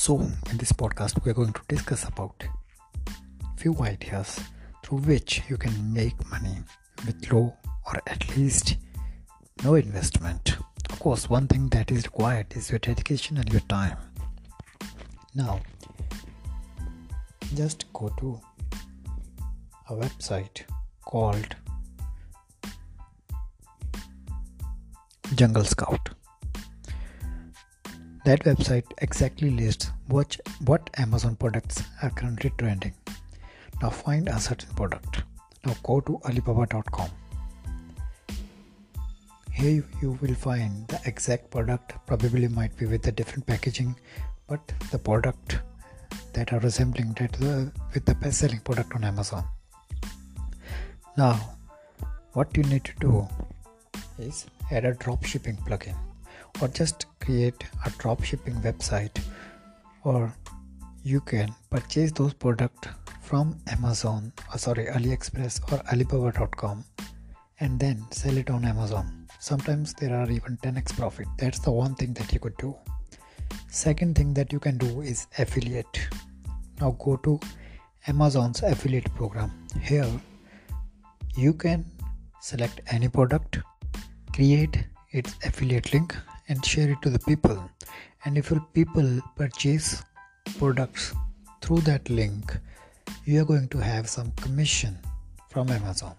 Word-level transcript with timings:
So, 0.00 0.20
in 0.20 0.56
this 0.58 0.70
podcast, 0.70 1.24
we 1.24 1.32
are 1.32 1.34
going 1.34 1.52
to 1.52 1.60
discuss 1.66 2.04
about 2.04 2.44
few 3.56 3.76
ideas 3.80 4.38
through 4.84 4.98
which 4.98 5.42
you 5.48 5.56
can 5.56 5.92
make 5.92 6.14
money 6.30 6.58
with 7.04 7.32
low 7.32 7.56
or 7.84 8.00
at 8.06 8.36
least 8.36 8.76
no 9.64 9.74
investment. 9.74 10.56
Of 10.88 11.00
course, 11.00 11.28
one 11.28 11.48
thing 11.48 11.68
that 11.70 11.90
is 11.90 12.04
required 12.04 12.46
is 12.54 12.70
your 12.70 12.78
dedication 12.78 13.38
and 13.38 13.52
your 13.52 13.60
time. 13.62 13.96
Now, 15.34 15.60
just 17.56 17.92
go 17.92 18.08
to 18.20 18.40
a 19.90 19.94
website 19.94 20.62
called 21.04 21.56
Jungle 25.34 25.64
Scout 25.64 26.10
that 28.28 28.44
website 28.44 28.88
exactly 28.98 29.50
lists 29.50 29.90
what, 30.08 30.36
what 30.66 30.90
Amazon 30.98 31.34
products 31.34 31.82
are 32.02 32.10
currently 32.10 32.52
trending. 32.58 32.92
Now 33.80 33.88
find 33.88 34.28
a 34.28 34.38
certain 34.38 34.74
product. 34.74 35.22
Now 35.64 35.74
go 35.82 36.00
to 36.00 36.20
alibaba.com. 36.26 37.08
Here 39.50 39.82
you 40.02 40.18
will 40.20 40.34
find 40.34 40.86
the 40.88 41.00
exact 41.06 41.50
product, 41.50 41.94
probably 42.06 42.48
might 42.48 42.76
be 42.76 42.84
with 42.84 43.06
a 43.06 43.12
different 43.12 43.46
packaging, 43.46 43.96
but 44.46 44.60
the 44.90 44.98
product 44.98 45.60
that 46.34 46.52
are 46.52 46.60
resembling 46.60 47.14
that 47.14 47.32
the, 47.32 47.72
with 47.94 48.04
the 48.04 48.14
best 48.16 48.40
selling 48.40 48.60
product 48.60 48.94
on 48.94 49.04
Amazon. 49.04 49.44
Now, 51.16 51.56
what 52.34 52.54
you 52.54 52.62
need 52.64 52.84
to 52.84 52.92
do 53.00 53.26
is 54.18 54.44
add 54.70 54.84
a 54.84 54.92
drop 54.92 55.24
shipping 55.24 55.56
plugin 55.56 55.96
or 56.60 56.68
just 56.68 56.97
create 57.28 57.64
a 57.84 57.90
dropshipping 58.02 58.58
website 58.66 59.18
or 60.02 60.32
you 61.02 61.20
can 61.20 61.54
purchase 61.68 62.10
those 62.10 62.32
products 62.32 62.88
from 63.20 63.54
amazon 63.72 64.32
or 64.48 64.54
uh, 64.54 64.56
sorry 64.56 64.86
aliexpress 64.86 65.60
or 65.70 65.78
alibaba.com 65.92 66.82
and 67.60 67.78
then 67.78 68.02
sell 68.10 68.36
it 68.38 68.48
on 68.50 68.64
amazon. 68.64 69.26
Sometimes 69.40 69.92
there 69.94 70.14
are 70.18 70.30
even 70.30 70.56
10x 70.62 70.96
profit. 70.96 71.26
That's 71.36 71.58
the 71.58 71.70
one 71.70 71.94
thing 71.96 72.14
that 72.14 72.32
you 72.32 72.40
could 72.40 72.56
do. 72.56 72.74
Second 73.68 74.16
thing 74.16 74.32
that 74.34 74.52
you 74.52 74.60
can 74.60 74.78
do 74.78 75.02
is 75.02 75.26
affiliate. 75.38 76.08
Now 76.80 76.92
go 76.92 77.16
to 77.16 77.38
amazon's 78.06 78.62
affiliate 78.62 79.12
program. 79.16 79.50
Here 79.82 80.10
you 81.36 81.52
can 81.52 81.84
select 82.40 82.80
any 82.90 83.08
product 83.08 83.58
create 84.38 84.84
its 85.10 85.34
affiliate 85.44 85.92
link 85.92 86.14
and 86.48 86.64
share 86.64 86.90
it 86.90 87.02
to 87.02 87.10
the 87.10 87.18
people. 87.20 87.70
And 88.24 88.36
if 88.38 88.50
your 88.50 88.64
people 88.72 89.20
purchase 89.36 90.02
products 90.58 91.14
through 91.60 91.80
that 91.80 92.08
link 92.08 92.56
you 93.24 93.40
are 93.40 93.44
going 93.44 93.68
to 93.68 93.78
have 93.78 94.08
some 94.08 94.30
commission 94.32 94.96
from 95.48 95.68
amazon. 95.70 96.14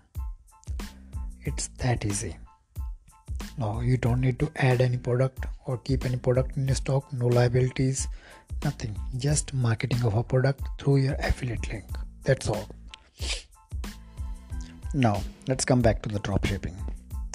It's 1.44 1.68
that 1.80 2.06
easy. 2.06 2.38
Now 3.58 3.82
you 3.82 3.98
don't 3.98 4.22
need 4.22 4.40
to 4.40 4.52
add 4.58 4.82
any 4.82 4.98
product 4.98 5.46
or 5.66 5.78
keep 5.80 6.06
any 6.06 6.18
product 6.18 6.58
in 6.58 6.68
your 6.68 6.76
stock 6.76 7.12
no 7.14 7.28
liabilities 7.28 8.08
nothing. 8.64 8.96
Just 9.18 9.54
marketing 9.54 10.04
of 10.04 10.16
a 10.16 10.24
product 10.24 10.68
through 10.78 10.98
your 10.98 11.16
affiliate 11.16 11.72
link. 11.72 11.86
That's 12.24 12.48
all. 12.48 12.68
Now 14.94 15.22
let's 15.48 15.66
come 15.66 15.82
back 15.82 16.02
to 16.04 16.10
the 16.10 16.20
dropshipping. 16.20 16.76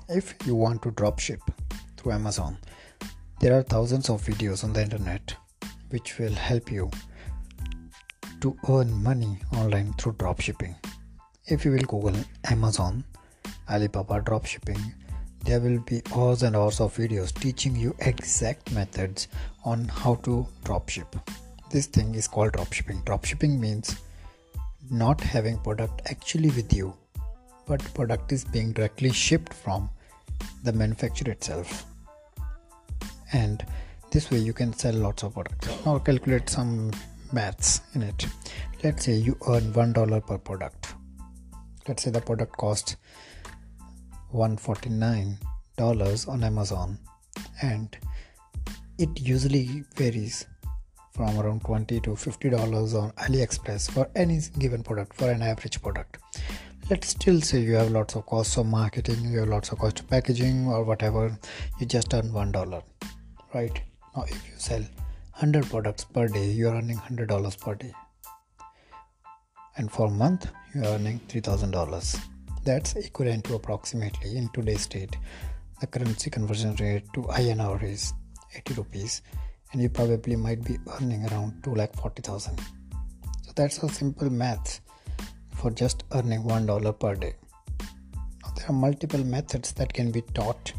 if 0.08 0.34
you 0.46 0.54
want 0.54 0.82
to 0.82 0.90
drop 0.90 1.18
through 2.04 2.12
amazon 2.12 2.56
there 3.40 3.58
are 3.58 3.62
thousands 3.62 4.08
of 4.08 4.22
videos 4.22 4.62
on 4.64 4.72
the 4.72 4.82
internet 4.82 5.34
which 5.90 6.18
will 6.18 6.32
help 6.32 6.70
you 6.70 6.90
to 8.40 8.56
earn 8.68 8.90
money 9.02 9.38
online 9.56 9.92
through 9.94 10.12
dropshipping. 10.14 10.74
If 11.46 11.64
you 11.64 11.70
will 11.72 11.86
Google 11.92 12.16
Amazon, 12.50 13.04
Alibaba 13.70 14.20
dropshipping, 14.20 14.92
there 15.44 15.60
will 15.60 15.78
be 15.80 16.02
hours 16.14 16.42
and 16.42 16.56
hours 16.56 16.80
of 16.80 16.94
videos 16.96 17.32
teaching 17.32 17.76
you 17.76 17.94
exact 18.00 18.72
methods 18.72 19.28
on 19.64 19.84
how 19.84 20.16
to 20.26 20.46
dropship. 20.64 21.20
This 21.70 21.86
thing 21.86 22.14
is 22.14 22.28
called 22.28 22.52
dropshipping. 22.52 23.04
Dropshipping 23.04 23.58
means 23.58 23.96
not 24.90 25.20
having 25.20 25.58
product 25.58 26.02
actually 26.10 26.50
with 26.50 26.72
you, 26.72 26.94
but 27.66 27.82
product 27.94 28.32
is 28.32 28.44
being 28.44 28.72
directly 28.72 29.12
shipped 29.12 29.54
from 29.54 29.90
the 30.64 30.72
manufacturer 30.72 31.32
itself 31.32 31.86
and 33.32 33.64
this 34.10 34.30
way 34.30 34.38
you 34.38 34.52
can 34.52 34.72
sell 34.72 34.94
lots 34.94 35.22
of 35.22 35.34
products. 35.34 35.68
Now 35.84 35.98
calculate 35.98 36.48
some 36.48 36.92
maths 37.32 37.80
in 37.94 38.02
it. 38.02 38.26
Let's 38.82 39.04
say 39.04 39.14
you 39.14 39.36
earn 39.48 39.72
one 39.72 39.92
dollar 39.92 40.20
per 40.20 40.38
product. 40.38 40.94
Let's 41.88 42.02
say 42.04 42.10
the 42.10 42.20
product 42.20 42.56
costs 42.56 42.96
149 44.30 45.38
dollars 45.76 46.26
on 46.26 46.42
amazon 46.44 46.98
and 47.62 47.96
it 48.98 49.20
usually 49.20 49.84
varies 49.94 50.46
from 51.12 51.38
around 51.38 51.62
20 51.62 52.00
to 52.00 52.16
50 52.16 52.50
dollars 52.50 52.94
on 52.94 53.10
aliexpress 53.12 53.90
for 53.90 54.08
any 54.16 54.40
given 54.58 54.82
product 54.82 55.14
for 55.14 55.30
an 55.30 55.42
average 55.42 55.80
product. 55.82 56.18
Let's 56.90 57.08
still 57.08 57.40
say 57.40 57.60
you 57.60 57.74
have 57.74 57.90
lots 57.92 58.14
of 58.14 58.26
costs 58.26 58.56
of 58.56 58.66
marketing 58.66 59.24
you 59.30 59.38
have 59.40 59.48
lots 59.48 59.70
of 59.72 59.78
cost 59.78 60.00
of 60.00 60.08
packaging 60.08 60.66
or 60.66 60.84
whatever 60.84 61.38
you 61.78 61.86
just 61.86 62.12
earn 62.12 62.32
one 62.32 62.52
dollar 62.52 62.82
right? 63.54 63.80
Now 64.16 64.24
if 64.24 64.46
you 64.48 64.54
sell 64.56 64.80
100 64.80 65.70
products 65.70 66.04
per 66.04 66.28
day 66.28 66.50
you 66.50 66.68
are 66.68 66.74
earning 66.74 66.98
$100 66.98 67.60
per 67.60 67.74
day. 67.74 67.92
And 69.76 69.90
for 69.90 70.06
a 70.06 70.10
month 70.10 70.46
you 70.74 70.82
are 70.82 70.94
earning 70.96 71.20
$3000 71.28 72.20
that's 72.64 72.94
equivalent 72.96 73.44
to 73.44 73.54
approximately 73.54 74.36
in 74.36 74.48
today's 74.54 74.82
state 74.82 75.16
the 75.80 75.86
currency 75.86 76.30
conversion 76.30 76.74
rate 76.76 77.04
to 77.12 77.22
INR 77.22 77.82
is 77.82 78.12
80 78.56 78.74
rupees 78.74 79.22
and 79.72 79.82
you 79.82 79.88
probably 79.88 80.36
might 80.36 80.64
be 80.64 80.78
earning 80.94 81.26
around 81.28 81.62
2 81.64 81.74
lakh 81.74 81.94
40,000 81.94 82.58
so 83.42 83.52
that's 83.54 83.82
a 83.82 83.88
simple 83.88 84.30
math 84.30 84.80
for 85.64 85.70
just 85.70 86.04
earning 86.12 86.42
$1 86.42 86.98
per 86.98 87.14
day. 87.14 87.34
Now 88.42 88.52
there 88.56 88.66
are 88.68 88.72
multiple 88.72 89.24
methods 89.24 89.72
that 89.72 89.92
can 89.92 90.10
be 90.10 90.22
taught 90.34 90.72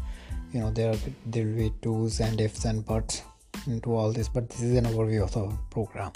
you 0.56 0.62
know 0.62 0.70
there 0.70 0.94
there 1.26 1.44
will 1.44 1.56
be 1.56 1.72
do's 1.82 2.20
and 2.26 2.40
ifs 2.40 2.64
and 2.64 2.84
buts 2.90 3.22
into 3.66 3.94
all 3.94 4.10
this 4.10 4.28
but 4.36 4.48
this 4.48 4.62
is 4.62 4.78
an 4.78 4.86
overview 4.86 5.22
of 5.22 5.32
the 5.32 5.42
program. 5.70 6.12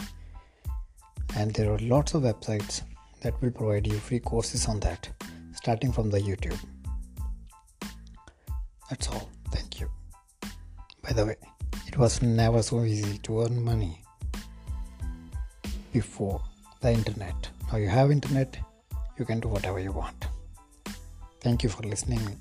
And 1.37 1.53
there 1.53 1.71
are 1.73 1.79
lots 1.81 2.15
of 2.15 2.23
websites 2.23 2.81
that 3.21 3.41
will 3.43 3.51
provide 3.51 3.87
you 3.87 3.99
free 4.07 4.19
courses 4.19 4.67
on 4.67 4.81
that 4.81 5.11
starting 5.55 5.93
from 5.93 6.09
the 6.09 6.21
youtube. 6.21 6.59
That's 8.89 9.09
all. 9.09 9.29
Thank 9.51 9.79
you. 9.81 9.91
By 11.03 11.13
the 11.13 11.27
way 11.27 11.37
it 11.87 11.99
was 11.99 12.23
never 12.23 12.63
so 12.63 12.83
easy 12.85 13.19
to 13.19 13.43
earn 13.43 13.63
money 13.63 14.03
before 15.93 16.41
the 16.81 16.93
internet. 16.93 17.51
Now 17.71 17.77
you 17.77 17.89
have 17.89 18.11
internet 18.11 18.57
you 19.19 19.27
can 19.27 19.41
do 19.41 19.49
whatever 19.49 19.81
you 19.81 19.93
want. 19.93 20.29
Thank 21.43 21.63
you 21.63 21.69
for 21.69 21.83
listening 21.83 22.39